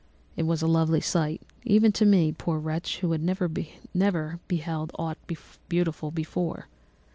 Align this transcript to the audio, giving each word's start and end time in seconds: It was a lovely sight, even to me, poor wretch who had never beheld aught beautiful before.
It 0.35 0.47
was 0.47 0.63
a 0.63 0.67
lovely 0.67 0.99
sight, 0.99 1.43
even 1.63 1.91
to 1.91 2.05
me, 2.07 2.33
poor 2.35 2.57
wretch 2.57 3.01
who 3.01 3.11
had 3.11 3.21
never 3.21 3.47
beheld 4.47 4.91
aught 4.97 5.17
beautiful 5.69 6.09
before. 6.09 6.65